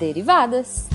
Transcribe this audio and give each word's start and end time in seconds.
derivadas. 0.00 0.88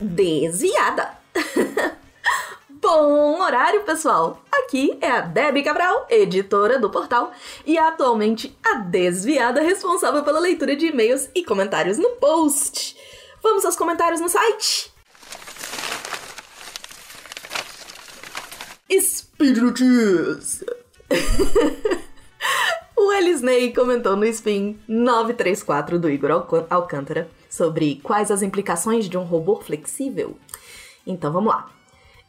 Desviada! 0.00 1.18
Bom 2.68 3.40
horário, 3.40 3.82
pessoal! 3.84 4.47
Aqui 4.68 4.98
é 5.00 5.10
a 5.10 5.22
Debbie 5.22 5.62
Cabral, 5.62 6.06
editora 6.10 6.78
do 6.78 6.90
portal, 6.90 7.32
e 7.64 7.78
atualmente 7.78 8.54
a 8.62 8.74
desviada 8.74 9.62
responsável 9.62 10.22
pela 10.22 10.38
leitura 10.38 10.76
de 10.76 10.88
e-mails 10.88 11.26
e 11.34 11.42
comentários 11.42 11.96
no 11.96 12.10
post. 12.16 12.94
Vamos 13.42 13.64
aos 13.64 13.74
comentários 13.76 14.20
no 14.20 14.28
site? 14.28 14.92
Espíritos! 18.90 20.62
o 22.94 23.10
Elisney 23.14 23.72
comentou 23.72 24.16
no 24.16 24.26
Spin 24.26 24.78
934 24.86 25.98
do 25.98 26.10
Igor 26.10 26.30
Alc- 26.30 26.66
Alcântara 26.68 27.30
sobre 27.48 28.02
quais 28.02 28.30
as 28.30 28.42
implicações 28.42 29.08
de 29.08 29.16
um 29.16 29.22
robô 29.24 29.56
flexível. 29.62 30.36
Então 31.06 31.32
vamos 31.32 31.54
lá. 31.54 31.70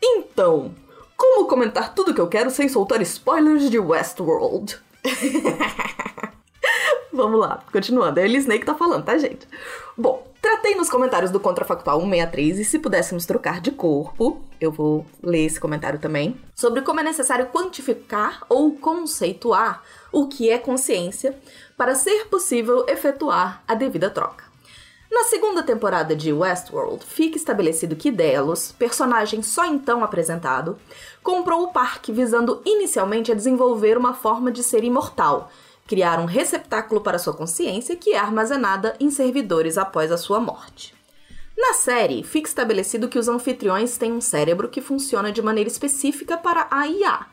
Então, 0.01 0.73
como 1.19 1.47
comentar 1.47 1.93
tudo 1.93 2.13
que 2.13 2.21
eu 2.21 2.29
quero 2.29 2.49
sem 2.49 2.69
soltar 2.69 3.01
spoilers 3.01 3.69
de 3.69 3.77
Westworld? 3.77 4.79
Vamos 7.11 7.41
lá, 7.41 7.61
continuando. 7.73 8.21
É 8.21 8.23
ele 8.23 8.37
Snake 8.37 8.65
tá 8.65 8.73
falando, 8.73 9.03
tá, 9.03 9.17
gente? 9.17 9.45
Bom, 9.97 10.25
tratei 10.41 10.75
nos 10.75 10.89
comentários 10.89 11.29
do 11.29 11.39
Contrafactual 11.39 11.99
163 11.99 12.59
e 12.59 12.63
se 12.63 12.79
pudéssemos 12.79 13.25
trocar 13.25 13.59
de 13.59 13.71
corpo, 13.71 14.41
eu 14.61 14.71
vou 14.71 15.05
ler 15.21 15.45
esse 15.45 15.59
comentário 15.59 15.99
também, 15.99 16.39
sobre 16.55 16.81
como 16.83 17.01
é 17.01 17.03
necessário 17.03 17.47
quantificar 17.47 18.45
ou 18.47 18.71
conceituar 18.77 19.83
o 20.13 20.29
que 20.29 20.49
é 20.49 20.57
consciência 20.57 21.37
para 21.75 21.95
ser 21.95 22.29
possível 22.29 22.85
efetuar 22.87 23.61
a 23.67 23.75
devida 23.75 24.09
troca. 24.09 24.48
Na 25.11 25.23
segunda 25.23 25.63
temporada 25.63 26.15
de 26.15 26.31
Westworld, 26.31 27.03
fica 27.03 27.35
estabelecido 27.35 27.95
que 27.95 28.11
Delos, 28.11 28.71
personagem 28.71 29.41
só 29.41 29.65
então 29.65 30.03
apresentado, 30.03 30.77
comprou 31.23 31.63
o 31.63 31.73
parque 31.73 32.11
visando 32.11 32.61
inicialmente 32.63 33.31
a 33.31 33.35
desenvolver 33.35 33.97
uma 33.97 34.13
forma 34.13 34.51
de 34.51 34.61
ser 34.61 34.83
imortal, 34.83 35.51
criar 35.87 36.19
um 36.19 36.25
receptáculo 36.25 37.01
para 37.01 37.17
sua 37.17 37.33
consciência 37.33 37.95
que 37.95 38.13
é 38.13 38.19
armazenada 38.19 38.95
em 38.99 39.09
servidores 39.09 39.79
após 39.79 40.11
a 40.11 40.17
sua 40.17 40.39
morte. 40.39 40.93
Na 41.57 41.73
série, 41.73 42.23
fica 42.23 42.47
estabelecido 42.47 43.09
que 43.09 43.17
os 43.17 43.27
anfitriões 43.27 43.97
têm 43.97 44.13
um 44.13 44.21
cérebro 44.21 44.69
que 44.69 44.79
funciona 44.79 45.31
de 45.31 45.41
maneira 45.41 45.69
específica 45.69 46.37
para 46.37 46.67
a 46.69 46.87
IA, 46.87 47.25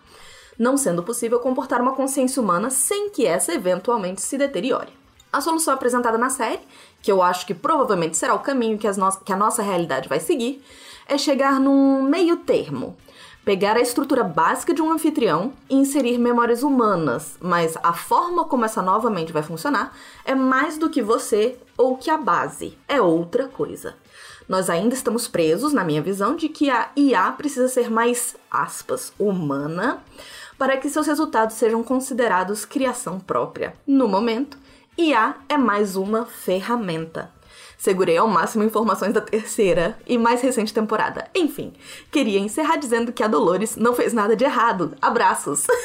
não 0.59 0.79
sendo 0.79 1.03
possível 1.03 1.39
comportar 1.39 1.83
uma 1.83 1.95
consciência 1.95 2.41
humana 2.41 2.71
sem 2.71 3.11
que 3.11 3.27
essa 3.27 3.53
eventualmente 3.53 4.23
se 4.23 4.39
deteriore. 4.39 5.06
A 5.37 5.41
solução 5.43 5.75
apresentada 5.75 6.17
na 6.17 6.31
série, 6.31 6.61
que 7.03 7.13
eu 7.13 7.23
acho 7.23 7.47
que 7.47 7.53
provavelmente 7.53 8.17
será 8.17 8.33
o 8.33 8.39
caminho 8.39 8.79
que, 8.79 8.91
no- 8.93 9.19
que 9.19 9.31
a 9.31 9.37
nossa 9.37 9.61
realidade 9.63 10.09
vai 10.09 10.19
seguir, 10.19 10.65
é 11.07 11.19
chegar 11.19 11.61
num 11.61 12.01
meio 12.05 12.39
termo. 12.39 12.97
Pegar 13.45 13.77
a 13.77 13.81
estrutura 13.83 14.25
básica 14.25 14.73
de 14.73 14.81
um 14.81 14.91
anfitrião 14.91 15.53
e 15.69 15.75
inserir 15.75 16.17
memórias 16.17 16.63
humanas, 16.63 17.37
mas 17.39 17.77
a 17.83 17.93
forma 17.93 18.47
como 18.47 18.65
essa 18.65 18.81
nova 18.81 19.11
mente 19.11 19.31
vai 19.31 19.43
funcionar 19.43 19.95
é 20.25 20.35
mais 20.35 20.79
do 20.79 20.89
que 20.89 21.03
você 21.03 21.59
ou 21.77 21.99
que 21.99 22.09
a 22.09 22.17
base, 22.17 22.79
é 22.89 22.99
outra 22.99 23.47
coisa. 23.47 23.95
Nós 24.49 24.71
ainda 24.71 24.95
estamos 24.95 25.29
presos, 25.29 25.75
na 25.75 25.85
minha 25.85 26.01
visão, 26.01 26.35
de 26.35 26.49
que 26.49 26.71
a 26.71 26.89
IA 26.97 27.31
precisa 27.33 27.69
ser 27.69 27.91
mais, 27.91 28.35
aspas, 28.51 29.13
humana, 29.19 30.03
para 30.57 30.79
que 30.79 30.89
seus 30.89 31.07
resultados 31.07 31.57
sejam 31.57 31.83
considerados 31.85 32.65
criação 32.65 33.21
própria. 33.21 33.75
No 33.87 34.09
momento, 34.09 34.65
IA 34.99 35.35
é 35.49 35.59
mais 35.59 35.95
uma 35.95 36.25
ferramenta. 36.25 37.31
Segurei 37.77 38.17
ao 38.17 38.27
máximo 38.27 38.65
informações 38.65 39.13
da 39.13 39.21
terceira 39.21 39.99
e 40.07 40.17
mais 40.17 40.41
recente 40.41 40.73
temporada. 40.73 41.29
Enfim, 41.35 41.75
queria 42.11 42.39
encerrar 42.39 42.77
dizendo 42.77 43.13
que 43.13 43.23
a 43.23 43.29
Dolores 43.29 43.77
não 43.77 43.95
fez 43.95 44.15
nada 44.15 44.35
de 44.35 44.45
errado. 44.45 44.97
Abraços! 45.01 45.67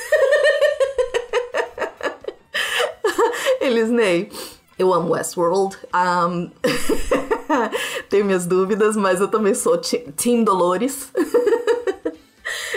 Elisney, 3.59 4.31
eu 4.79 4.93
amo 4.93 5.11
Westworld. 5.11 5.77
Um, 5.93 6.49
Tenho 8.09 8.23
minhas 8.23 8.45
dúvidas, 8.45 8.95
mas 8.95 9.19
eu 9.19 9.27
também 9.27 9.53
sou 9.53 9.77
Team 9.77 10.43
Dolores. 10.43 11.11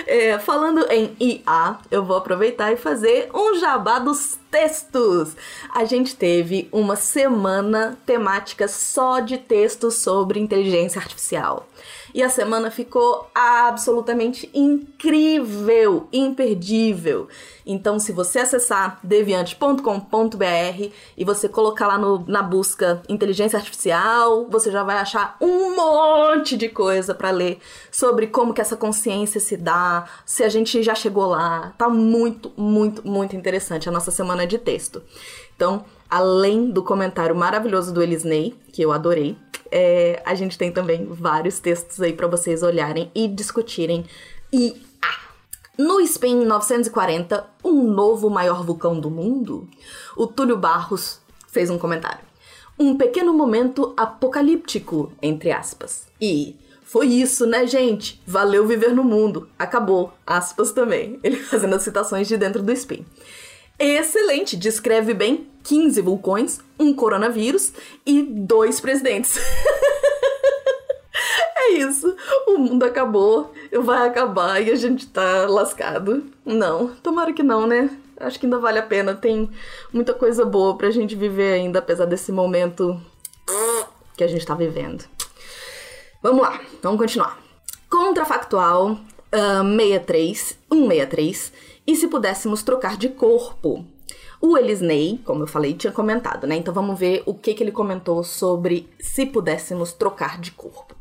É, 0.06 0.38
falando 0.38 0.86
em 0.90 1.16
IA, 1.18 1.78
eu 1.90 2.04
vou 2.04 2.16
aproveitar 2.16 2.72
e 2.72 2.76
fazer 2.76 3.28
um 3.34 3.58
jabá 3.58 3.98
dos 3.98 4.38
textos. 4.58 5.36
A 5.74 5.84
gente 5.84 6.14
teve 6.14 6.68
uma 6.70 6.94
semana 6.94 7.98
temática 8.06 8.68
só 8.68 9.18
de 9.18 9.36
textos 9.36 9.94
sobre 9.96 10.38
inteligência 10.38 11.00
artificial. 11.00 11.66
E 12.14 12.22
a 12.22 12.28
semana 12.28 12.70
ficou 12.70 13.28
absolutamente 13.34 14.48
incrível, 14.54 16.06
imperdível. 16.12 17.26
Então, 17.66 17.98
se 17.98 18.12
você 18.12 18.40
acessar 18.40 19.00
deviante.com.br 19.02 20.90
e 21.16 21.24
você 21.24 21.48
colocar 21.48 21.88
lá 21.88 21.98
no- 21.98 22.24
na 22.28 22.42
busca 22.42 23.02
inteligência 23.08 23.56
artificial, 23.58 24.46
você 24.48 24.70
já 24.70 24.84
vai 24.84 24.98
achar 24.98 25.36
um 25.40 25.74
monte 25.74 26.56
de 26.56 26.68
coisa 26.68 27.14
para 27.14 27.30
ler 27.30 27.58
sobre 27.90 28.28
como 28.28 28.54
que 28.54 28.60
essa 28.60 28.76
consciência 28.76 29.40
se 29.40 29.56
dá, 29.56 30.04
se 30.24 30.44
a 30.44 30.48
gente 30.48 30.82
já 30.84 30.94
chegou 30.94 31.26
lá. 31.26 31.72
Tá 31.76 31.88
muito, 31.88 32.52
muito, 32.56 33.04
muito 33.06 33.34
interessante 33.34 33.88
a 33.88 33.92
nossa 33.92 34.10
semana 34.12 34.43
de 34.46 34.58
texto. 34.58 35.02
Então, 35.54 35.84
além 36.08 36.70
do 36.70 36.82
comentário 36.82 37.34
maravilhoso 37.34 37.92
do 37.92 38.02
Elisney, 38.02 38.54
que 38.72 38.82
eu 38.82 38.92
adorei, 38.92 39.36
é, 39.70 40.22
a 40.24 40.34
gente 40.34 40.56
tem 40.56 40.70
também 40.70 41.06
vários 41.06 41.58
textos 41.58 42.00
aí 42.00 42.12
para 42.12 42.28
vocês 42.28 42.62
olharem 42.62 43.10
e 43.14 43.26
discutirem. 43.26 44.04
E 44.52 44.80
ah, 45.02 45.32
no 45.76 46.00
Spin 46.00 46.44
940, 46.44 47.44
um 47.64 47.82
novo 47.82 48.30
maior 48.30 48.64
vulcão 48.64 48.98
do 48.98 49.10
mundo, 49.10 49.68
o 50.16 50.26
Túlio 50.26 50.56
Barros 50.56 51.20
fez 51.48 51.70
um 51.70 51.78
comentário. 51.78 52.24
Um 52.78 52.96
pequeno 52.96 53.32
momento 53.32 53.94
apocalíptico, 53.96 55.12
entre 55.22 55.52
aspas. 55.52 56.06
E 56.20 56.56
foi 56.82 57.06
isso, 57.06 57.46
né, 57.46 57.66
gente? 57.66 58.22
Valeu 58.26 58.66
viver 58.66 58.94
no 58.94 59.02
mundo. 59.02 59.48
Acabou. 59.58 60.12
Aspas 60.26 60.70
também. 60.70 61.18
Ele 61.22 61.36
fazendo 61.42 61.74
as 61.74 61.82
citações 61.82 62.28
de 62.28 62.36
dentro 62.36 62.62
do 62.62 62.72
Spin. 62.72 63.04
Excelente, 63.78 64.56
descreve 64.56 65.14
bem 65.14 65.48
15 65.64 66.00
vulcões, 66.00 66.60
um 66.78 66.94
coronavírus 66.94 67.72
e 68.06 68.22
dois 68.22 68.80
presidentes. 68.80 69.36
é 71.56 71.72
isso, 71.72 72.14
o 72.46 72.58
mundo 72.58 72.84
acabou, 72.84 73.52
vai 73.82 74.06
acabar 74.06 74.62
e 74.62 74.70
a 74.70 74.76
gente 74.76 75.08
tá 75.08 75.46
lascado. 75.48 76.24
Não, 76.44 76.88
tomara 77.02 77.32
que 77.32 77.42
não, 77.42 77.66
né? 77.66 77.90
Acho 78.16 78.38
que 78.38 78.46
ainda 78.46 78.58
vale 78.58 78.78
a 78.78 78.82
pena, 78.82 79.14
tem 79.14 79.50
muita 79.92 80.14
coisa 80.14 80.44
boa 80.44 80.76
pra 80.76 80.90
gente 80.90 81.16
viver 81.16 81.54
ainda, 81.54 81.80
apesar 81.80 82.06
desse 82.06 82.30
momento 82.30 83.00
que 84.16 84.22
a 84.22 84.28
gente 84.28 84.46
tá 84.46 84.54
vivendo. 84.54 85.04
Vamos 86.22 86.42
lá, 86.42 86.60
vamos 86.80 87.00
continuar. 87.00 87.38
Contrafactual 87.90 88.98
ah, 89.32 89.62
63, 89.62 90.58
163, 90.72 91.52
e 91.86 91.94
se 91.96 92.08
pudéssemos 92.08 92.62
trocar 92.62 92.96
de 92.96 93.08
corpo? 93.08 93.84
O 94.40 94.58
Elisney, 94.58 95.20
como 95.24 95.42
eu 95.42 95.46
falei, 95.46 95.74
tinha 95.74 95.92
comentado, 95.92 96.46
né? 96.46 96.56
Então 96.56 96.74
vamos 96.74 96.98
ver 96.98 97.22
o 97.26 97.34
que, 97.34 97.54
que 97.54 97.62
ele 97.62 97.72
comentou 97.72 98.22
sobre 98.22 98.88
se 99.00 99.24
pudéssemos 99.24 99.92
trocar 99.92 100.38
de 100.38 100.50
corpo. 100.50 100.94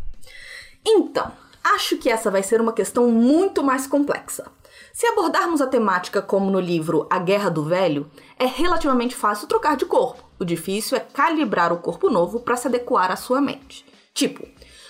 Então, 0.86 1.32
acho 1.64 1.98
que 1.98 2.10
essa 2.10 2.32
vai 2.32 2.44
ser 2.44 2.62
uma 2.62 2.74
questão 2.74 3.10
muito 3.10 3.64
mais 3.64 3.88
complexa. 3.88 4.46
Se 4.92 5.06
abordarmos 5.08 5.62
a 5.62 5.68
temática 5.68 6.22
como 6.22 6.52
no 6.52 6.60
livro 6.60 7.08
A 7.10 7.20
Guerra 7.20 7.50
do 7.50 7.64
Velho, 7.64 8.10
é 8.38 8.46
relativamente 8.46 9.16
fácil 9.16 9.48
trocar 9.48 9.76
de 9.76 9.86
corpo. 9.86 10.24
O 10.40 10.46
difícil 10.46 10.98
é 10.98 11.00
calibrar 11.00 11.72
o 11.74 11.78
corpo 11.78 12.10
novo 12.10 12.40
para 12.40 12.56
se 12.56 12.68
adequar 12.68 13.12
à 13.12 13.16
sua 13.16 13.42
mente. 13.42 13.86
Tipo, 14.14 14.48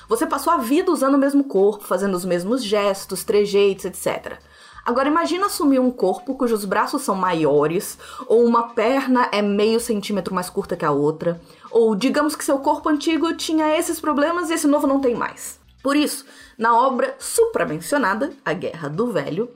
você 0.10 0.26
passou 0.28 0.52
a 0.52 0.58
vida 0.58 0.92
usando 0.92 1.16
o 1.16 1.18
mesmo 1.18 1.46
corpo, 1.46 1.86
fazendo 1.86 2.16
os 2.16 2.26
mesmos 2.26 2.64
gestos, 2.64 3.24
trejeitos, 3.24 3.86
etc. 3.86 4.40
Agora 4.86 5.08
imagina 5.08 5.46
assumir 5.46 5.80
um 5.80 5.90
corpo 5.90 6.36
cujos 6.36 6.66
braços 6.66 7.04
são 7.04 7.16
maiores, 7.16 7.98
ou 8.28 8.44
uma 8.44 8.70
perna 8.74 9.30
é 9.32 9.42
meio 9.42 9.80
centímetro 9.80 10.36
mais 10.36 10.50
curta 10.50 10.76
que 10.76 10.84
a 10.84 10.92
outra, 10.92 11.40
ou 11.72 11.96
digamos 11.96 12.36
que 12.36 12.44
seu 12.44 12.60
corpo 12.60 12.90
antigo 12.90 13.34
tinha 13.36 13.78
esses 13.78 14.00
problemas 14.00 14.50
e 14.50 14.54
esse 14.54 14.68
novo 14.68 14.86
não 14.86 15.00
tem 15.00 15.16
mais. 15.16 15.64
Por 15.84 15.98
isso, 15.98 16.26
na 16.58 16.78
obra 16.78 17.14
supramencionada, 17.20 18.32
A 18.46 18.54
Guerra 18.54 18.88
do 18.88 19.12
Velho, 19.12 19.50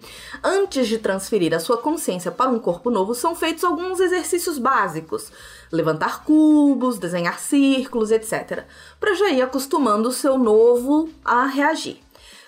antes 0.43 0.85
de 0.85 0.97
transferir 0.97 1.53
a 1.53 1.59
sua 1.59 1.77
consciência 1.77 2.29
para 2.29 2.49
um 2.49 2.59
corpo 2.59 2.89
novo, 2.89 3.15
são 3.15 3.33
feitos 3.33 3.63
alguns 3.63 4.01
exercícios 4.01 4.57
básicos: 4.57 5.31
levantar 5.71 6.25
cubos, 6.25 6.99
desenhar 6.99 7.39
círculos, 7.39 8.11
etc., 8.11 8.65
para 8.99 9.13
já 9.13 9.29
ir 9.29 9.41
acostumando 9.41 10.09
o 10.09 10.11
seu 10.11 10.37
novo 10.37 11.09
a 11.23 11.45
reagir, 11.45 12.01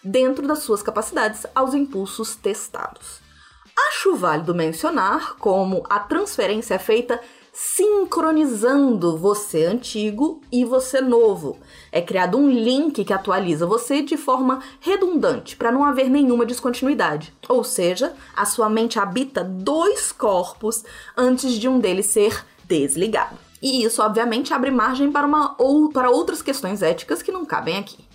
dentro 0.03 0.47
das 0.47 0.59
suas 0.59 0.81
capacidades, 0.81 1.45
aos 1.53 1.73
impulsos 1.73 2.35
testados. 2.35 3.19
Acho 3.89 4.15
válido 4.15 4.53
mencionar 4.53 5.35
como 5.37 5.83
a 5.89 5.99
transferência 5.99 6.75
é 6.75 6.79
feita 6.79 7.19
sincronizando 7.53 9.17
você 9.17 9.65
antigo 9.65 10.41
e 10.51 10.63
você 10.63 11.01
novo. 11.01 11.57
É 11.91 12.01
criado 12.01 12.37
um 12.37 12.49
link 12.49 13.03
que 13.03 13.13
atualiza 13.13 13.65
você 13.65 14.01
de 14.01 14.15
forma 14.15 14.61
redundante, 14.79 15.55
para 15.55 15.71
não 15.71 15.83
haver 15.83 16.09
nenhuma 16.09 16.45
descontinuidade. 16.45 17.33
Ou 17.47 17.63
seja, 17.63 18.13
a 18.35 18.45
sua 18.45 18.69
mente 18.69 18.99
habita 18.99 19.43
dois 19.43 20.11
corpos 20.11 20.83
antes 21.17 21.53
de 21.53 21.67
um 21.67 21.79
deles 21.79 22.05
ser 22.05 22.45
desligado. 22.65 23.37
E 23.61 23.83
isso, 23.83 24.01
obviamente, 24.01 24.53
abre 24.53 24.71
margem 24.71 25.11
para, 25.11 25.27
uma, 25.27 25.55
ou 25.57 25.89
para 25.89 26.09
outras 26.09 26.41
questões 26.41 26.81
éticas 26.81 27.21
que 27.21 27.31
não 27.31 27.45
cabem 27.45 27.77
aqui. 27.77 28.08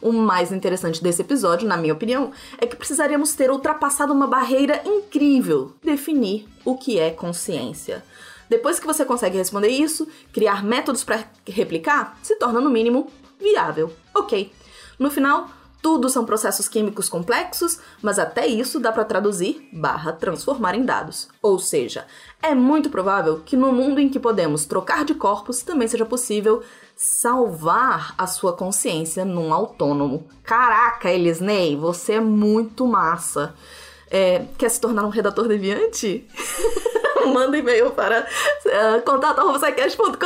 O 0.00 0.12
mais 0.12 0.52
interessante 0.52 1.02
desse 1.02 1.22
episódio, 1.22 1.66
na 1.66 1.76
minha 1.76 1.92
opinião, 1.92 2.30
é 2.58 2.66
que 2.66 2.76
precisaríamos 2.76 3.34
ter 3.34 3.50
ultrapassado 3.50 4.12
uma 4.12 4.26
barreira 4.26 4.80
incrível: 4.84 5.72
definir 5.82 6.46
o 6.64 6.76
que 6.76 6.98
é 6.98 7.10
consciência. 7.10 8.04
Depois 8.48 8.80
que 8.80 8.86
você 8.86 9.04
consegue 9.04 9.36
responder 9.36 9.68
isso, 9.68 10.08
criar 10.32 10.64
métodos 10.64 11.04
para 11.04 11.24
replicar 11.46 12.18
se 12.22 12.36
torna, 12.36 12.60
no 12.60 12.70
mínimo, 12.70 13.10
viável. 13.38 13.92
Ok. 14.14 14.50
No 14.98 15.10
final, 15.10 15.48
tudo 15.80 16.08
são 16.08 16.24
processos 16.24 16.68
químicos 16.68 17.08
complexos, 17.08 17.78
mas 18.02 18.18
até 18.18 18.46
isso 18.46 18.80
dá 18.80 18.90
para 18.90 19.04
traduzir 19.04 19.68
barra 19.72 20.12
transformar 20.12 20.74
em 20.74 20.84
dados. 20.84 21.28
Ou 21.40 21.58
seja, 21.58 22.06
é 22.42 22.54
muito 22.54 22.90
provável 22.90 23.40
que 23.44 23.56
no 23.56 23.72
mundo 23.72 24.00
em 24.00 24.08
que 24.08 24.18
podemos 24.18 24.64
trocar 24.64 25.04
de 25.04 25.14
corpos 25.14 25.62
também 25.62 25.86
seja 25.86 26.04
possível 26.04 26.62
salvar 26.96 28.14
a 28.18 28.26
sua 28.26 28.52
consciência 28.52 29.24
num 29.24 29.52
autônomo. 29.52 30.26
Caraca, 30.42 31.10
Elisney, 31.10 31.76
você 31.76 32.14
é 32.14 32.20
muito 32.20 32.86
massa. 32.86 33.54
É, 34.10 34.46
quer 34.56 34.70
se 34.70 34.80
tornar 34.80 35.04
um 35.04 35.10
redator 35.10 35.46
deviante? 35.46 36.26
manda 37.28 37.56
e-mail 37.58 37.90
para 37.90 38.20
uh, 38.20 38.68
eh, 38.68 39.00
contato.com.br. 39.00 40.18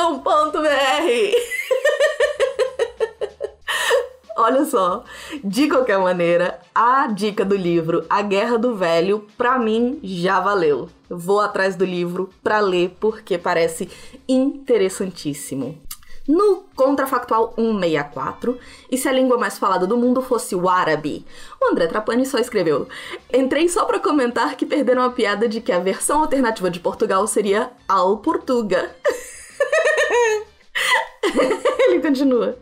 Olha 4.45 4.65
só, 4.65 5.05
de 5.45 5.69
qualquer 5.69 6.01
maneira, 6.01 6.59
a 6.75 7.07
dica 7.07 7.45
do 7.45 7.55
livro 7.55 8.05
A 8.11 8.23
Guerra 8.23 8.59
do 8.59 8.75
Velho, 8.75 9.25
pra 9.39 9.57
mim, 9.57 10.01
já 10.03 10.41
valeu. 10.41 10.89
Vou 11.09 11.41
atrás 11.41 11.77
do 11.77 11.85
livro 11.85 12.29
pra 12.43 12.59
ler 12.59 12.97
porque 12.99 13.39
parece 13.39 13.89
interessantíssimo. 14.29 15.81
No 16.27 16.65
Contrafactual 16.75 17.55
164, 17.57 18.59
e 18.91 18.99
se 18.99 19.09
a 19.09 19.13
língua 19.13 19.39
mais 19.39 19.59
falada 19.59 19.87
do 19.87 19.97
mundo 19.97 20.21
fosse 20.21 20.57
o 20.57 20.69
árabe? 20.69 21.25
O 21.61 21.71
André 21.71 21.87
Trapani 21.87 22.27
só 22.27 22.39
escreveu: 22.39 22.89
Entrei 23.33 23.69
só 23.69 23.85
para 23.85 24.01
comentar 24.01 24.57
que 24.57 24.67
perderam 24.67 25.05
a 25.05 25.11
piada 25.11 25.49
de 25.49 25.61
que 25.61 25.71
a 25.71 25.79
versão 25.79 26.21
alternativa 26.21 26.69
de 26.69 26.81
Portugal 26.81 27.25
seria 27.29 27.71
Al 27.89 28.19
Portuga. 28.19 28.91
Ele 31.89 32.01
continua. 32.01 32.57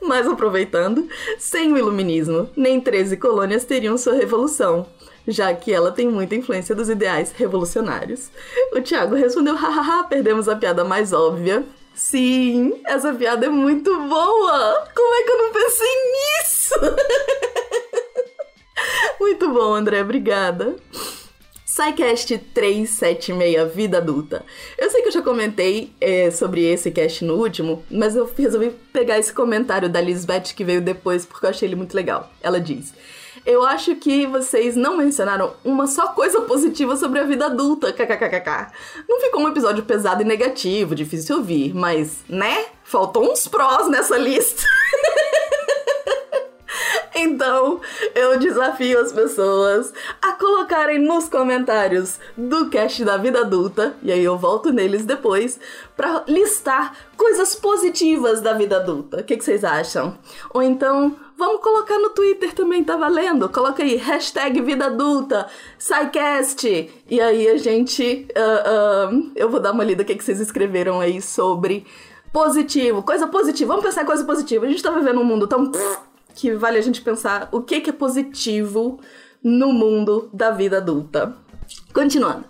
Mas 0.00 0.26
aproveitando, 0.26 1.08
sem 1.38 1.72
o 1.72 1.78
iluminismo, 1.78 2.50
nem 2.56 2.80
13 2.80 3.16
colônias 3.16 3.64
teriam 3.64 3.96
sua 3.96 4.14
revolução, 4.14 4.86
já 5.26 5.54
que 5.54 5.72
ela 5.72 5.92
tem 5.92 6.08
muita 6.08 6.34
influência 6.34 6.74
dos 6.74 6.88
ideais 6.88 7.32
revolucionários. 7.32 8.30
O 8.72 8.80
Tiago 8.80 9.14
respondeu: 9.14 9.54
hahaha, 9.54 10.04
perdemos 10.04 10.48
a 10.48 10.56
piada 10.56 10.84
mais 10.84 11.12
óbvia. 11.12 11.64
Sim, 11.94 12.80
essa 12.86 13.12
piada 13.12 13.46
é 13.46 13.50
muito 13.50 13.94
boa! 14.08 14.88
Como 14.94 15.14
é 15.14 15.22
que 15.22 15.30
eu 15.30 15.38
não 15.38 15.52
pensei 15.52 15.88
nisso? 16.12 16.74
muito 19.20 19.50
bom, 19.50 19.74
André, 19.74 20.00
obrigada. 20.00 20.76
SciCast 21.72 22.36
376 22.52 23.74
Vida 23.74 23.96
Adulta. 23.96 24.44
Eu 24.76 24.90
sei 24.90 25.00
que 25.00 25.08
eu 25.08 25.12
já 25.12 25.22
comentei 25.22 25.90
é, 25.98 26.30
sobre 26.30 26.70
esse 26.70 26.90
cast 26.90 27.24
no 27.24 27.36
último, 27.36 27.82
mas 27.90 28.14
eu 28.14 28.30
resolvi 28.36 28.72
pegar 28.92 29.18
esse 29.18 29.32
comentário 29.32 29.88
da 29.88 29.98
Lisbeth 29.98 30.52
que 30.54 30.64
veio 30.64 30.82
depois 30.82 31.24
porque 31.24 31.46
eu 31.46 31.50
achei 31.50 31.66
ele 31.66 31.74
muito 31.74 31.94
legal. 31.94 32.30
Ela 32.42 32.60
diz. 32.60 32.92
Eu 33.46 33.64
acho 33.64 33.96
que 33.96 34.26
vocês 34.26 34.76
não 34.76 34.98
mencionaram 34.98 35.54
uma 35.64 35.86
só 35.86 36.08
coisa 36.08 36.42
positiva 36.42 36.94
sobre 36.94 37.20
a 37.20 37.24
vida 37.24 37.46
adulta. 37.46 37.94
Não 39.08 39.20
ficou 39.22 39.40
um 39.40 39.48
episódio 39.48 39.82
pesado 39.82 40.20
e 40.20 40.26
negativo, 40.26 40.94
difícil 40.94 41.26
de 41.26 41.32
ouvir, 41.40 41.74
mas, 41.74 42.18
né? 42.28 42.66
Faltou 42.84 43.32
uns 43.32 43.48
prós 43.48 43.88
nessa 43.88 44.18
lista. 44.18 44.62
Então, 47.22 47.80
eu 48.14 48.38
desafio 48.38 49.00
as 49.00 49.12
pessoas 49.12 49.92
a 50.20 50.32
colocarem 50.32 50.98
nos 50.98 51.28
comentários 51.28 52.18
do 52.36 52.68
cast 52.68 53.04
da 53.04 53.16
vida 53.16 53.40
adulta, 53.40 53.94
e 54.02 54.10
aí 54.10 54.24
eu 54.24 54.36
volto 54.36 54.72
neles 54.72 55.04
depois, 55.04 55.58
para 55.96 56.24
listar 56.26 56.96
coisas 57.16 57.54
positivas 57.54 58.40
da 58.40 58.52
vida 58.54 58.76
adulta. 58.76 59.20
O 59.20 59.24
que, 59.24 59.36
que 59.36 59.44
vocês 59.44 59.64
acham? 59.64 60.18
Ou 60.52 60.62
então, 60.62 61.16
Vamos 61.34 61.60
colocar 61.60 61.98
no 61.98 62.10
Twitter 62.10 62.54
também, 62.54 62.84
tá 62.84 62.96
valendo? 62.96 63.48
Coloca 63.48 63.82
aí, 63.82 63.96
hashtag 63.96 64.60
vida 64.60 64.86
adulta, 64.86 65.48
SciCast. 65.76 66.88
E 67.10 67.20
aí 67.20 67.48
a 67.48 67.56
gente. 67.56 68.28
Uh, 68.30 69.16
uh, 69.16 69.32
eu 69.34 69.50
vou 69.50 69.58
dar 69.58 69.72
uma 69.72 69.82
lida 69.82 70.04
o 70.04 70.06
que, 70.06 70.14
que 70.14 70.22
vocês 70.22 70.38
escreveram 70.38 71.00
aí 71.00 71.20
sobre 71.20 71.84
positivo, 72.32 73.02
coisa 73.02 73.26
positiva. 73.26 73.70
Vamos 73.70 73.84
pensar 73.84 74.02
em 74.02 74.06
coisa 74.06 74.24
positiva. 74.24 74.66
A 74.66 74.68
gente 74.68 74.82
tá 74.82 74.90
vivendo 74.90 75.20
um 75.20 75.24
mundo 75.24 75.48
tão. 75.48 75.72
Que 76.34 76.54
vale 76.54 76.78
a 76.78 76.82
gente 76.82 77.00
pensar 77.00 77.48
o 77.52 77.62
que, 77.62 77.80
que 77.80 77.90
é 77.90 77.92
positivo 77.92 79.00
no 79.42 79.72
mundo 79.72 80.28
da 80.32 80.50
vida 80.50 80.78
adulta. 80.78 81.36
Continuando. 81.92 82.44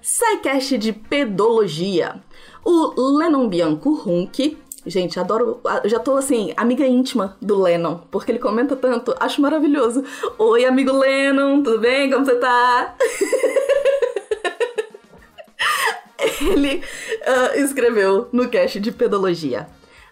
SciCast 0.00 0.78
de 0.78 0.92
Pedologia. 0.92 2.22
O 2.64 3.18
Lennon 3.18 3.48
Bianco 3.48 3.90
Hunk 3.90 4.56
Gente, 4.86 5.20
adoro. 5.20 5.60
Já 5.84 5.98
tô 5.98 6.16
assim, 6.16 6.54
amiga 6.56 6.86
íntima 6.86 7.36
do 7.42 7.60
Lennon, 7.60 7.98
porque 8.10 8.32
ele 8.32 8.38
comenta 8.38 8.74
tanto, 8.74 9.14
acho 9.20 9.42
maravilhoso. 9.42 10.02
Oi, 10.38 10.64
amigo 10.64 10.92
Lennon, 10.92 11.62
tudo 11.62 11.78
bem? 11.78 12.10
Como 12.10 12.24
você 12.24 12.36
tá? 12.36 12.96
ele 16.40 16.76
uh, 16.76 17.58
escreveu 17.58 18.28
no 18.32 18.48
cast 18.48 18.80
de 18.80 18.90
pedologia. 18.90 19.68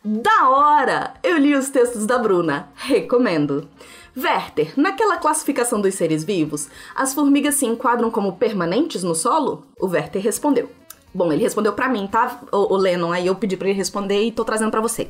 Da 0.09 0.49
hora! 0.49 1.15
Eu 1.21 1.37
li 1.37 1.53
os 1.53 1.69
textos 1.69 2.07
da 2.07 2.17
Bruna, 2.17 2.69
recomendo. 2.77 3.69
Werther, 4.17 4.73
naquela 4.77 5.17
classificação 5.17 5.81
dos 5.81 5.97
seres 5.97 6.23
vivos, 6.23 6.69
as 6.95 7.13
formigas 7.13 7.57
se 7.57 7.67
enquadram 7.67 8.09
como 8.09 8.37
permanentes 8.37 9.03
no 9.03 9.17
solo? 9.17 9.67
O 9.81 9.89
Werther 9.89 10.23
respondeu: 10.23 10.71
Bom, 11.13 11.33
ele 11.33 11.43
respondeu 11.43 11.73
para 11.73 11.89
mim, 11.89 12.07
tá, 12.07 12.41
o, 12.53 12.73
o 12.73 12.77
Lennon, 12.77 13.11
aí 13.11 13.27
eu 13.27 13.35
pedi 13.35 13.57
para 13.57 13.69
ele 13.69 13.77
responder 13.77 14.23
e 14.23 14.31
tô 14.31 14.45
trazendo 14.45 14.71
para 14.71 14.81
você. 14.81 15.09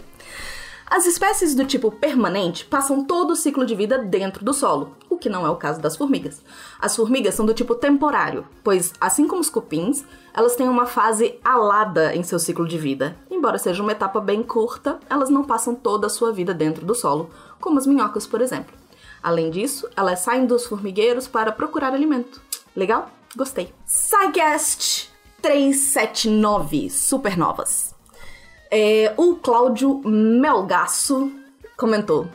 As 0.88 1.04
espécies 1.04 1.52
do 1.54 1.66
tipo 1.66 1.90
permanente 1.90 2.64
passam 2.64 3.04
todo 3.04 3.32
o 3.32 3.36
ciclo 3.36 3.66
de 3.66 3.74
vida 3.74 3.98
dentro 3.98 4.44
do 4.44 4.54
solo, 4.54 4.96
o 5.10 5.18
que 5.18 5.28
não 5.28 5.44
é 5.44 5.50
o 5.50 5.56
caso 5.56 5.80
das 5.80 5.96
formigas. 5.96 6.40
As 6.80 6.94
formigas 6.94 7.34
são 7.34 7.44
do 7.44 7.52
tipo 7.52 7.74
temporário, 7.74 8.46
pois, 8.62 8.92
assim 9.00 9.26
como 9.26 9.40
os 9.40 9.50
cupins, 9.50 10.04
elas 10.32 10.54
têm 10.54 10.68
uma 10.68 10.86
fase 10.86 11.40
alada 11.44 12.14
em 12.14 12.22
seu 12.22 12.38
ciclo 12.38 12.68
de 12.68 12.78
vida. 12.78 13.16
Embora 13.28 13.58
seja 13.58 13.82
uma 13.82 13.90
etapa 13.90 14.20
bem 14.20 14.44
curta, 14.44 15.00
elas 15.10 15.28
não 15.28 15.42
passam 15.42 15.74
toda 15.74 16.06
a 16.06 16.10
sua 16.10 16.32
vida 16.32 16.54
dentro 16.54 16.86
do 16.86 16.94
solo, 16.94 17.30
como 17.60 17.78
as 17.78 17.86
minhocas, 17.86 18.24
por 18.24 18.40
exemplo. 18.40 18.72
Além 19.20 19.50
disso, 19.50 19.88
elas 19.96 20.20
saem 20.20 20.46
dos 20.46 20.66
formigueiros 20.66 21.26
para 21.26 21.50
procurar 21.50 21.92
alimento. 21.92 22.40
Legal? 22.76 23.10
Gostei. 23.34 23.74
SciCast 23.84 25.10
379 25.42 26.90
Supernovas. 26.90 27.95
É, 28.70 29.12
o 29.16 29.36
Cláudio 29.36 30.00
Melgaço 30.04 31.32
comentou. 31.76 32.26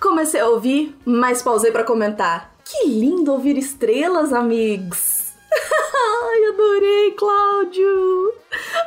Comecei 0.00 0.40
a 0.40 0.48
ouvir, 0.48 0.96
mas 1.04 1.42
pausei 1.42 1.72
para 1.72 1.84
comentar. 1.84 2.54
Que 2.64 2.88
lindo 2.88 3.32
ouvir 3.32 3.56
estrelas, 3.56 4.32
amigos! 4.32 5.32
Ai, 5.52 6.44
adorei, 6.52 7.12
Cláudio! 7.12 8.32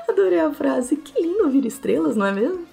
Adorei 0.07 0.39
a 0.39 0.51
frase. 0.51 0.97
Que 0.97 1.21
lindo 1.21 1.43
ouvir 1.43 1.65
estrelas, 1.65 2.15
não 2.15 2.25
é 2.25 2.31
mesmo? 2.31 2.67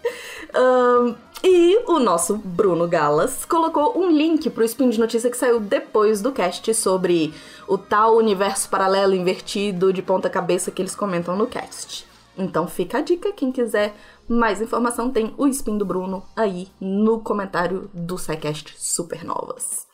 Um, 0.55 1.15
e 1.45 1.79
o 1.87 1.99
nosso 1.99 2.37
Bruno 2.37 2.89
Galas 2.89 3.45
colocou 3.45 3.99
um 3.99 4.11
link 4.11 4.51
pro 4.51 4.65
spin 4.65 4.91
de 4.91 4.99
notícia 4.99 5.31
que 5.31 5.37
saiu 5.37 5.61
depois 5.61 6.21
do 6.21 6.33
cast 6.33 6.73
sobre 6.75 7.33
o 7.69 7.79
tal 7.79 8.17
universo 8.17 8.69
paralelo 8.69 9.15
invertido 9.15 9.93
de 9.93 10.03
ponta 10.03 10.29
cabeça 10.29 10.71
que 10.71 10.83
eles 10.83 10.97
comentam 10.97 11.37
no 11.37 11.47
cast. 11.47 12.07
Então 12.37 12.67
fica 12.67 12.99
a 12.99 13.01
dica, 13.01 13.33
quem 13.33 13.51
quiser 13.51 13.95
Mais 14.29 14.61
informação 14.61 15.11
tem 15.11 15.35
o 15.39 15.47
Spin 15.49 15.79
do 15.79 15.85
Bruno 15.85 16.23
aí 16.35 16.69
no 16.81 17.21
comentário 17.21 17.91
do 17.95 18.19
SciCast 18.19 18.75
Supernovas. 18.77 19.87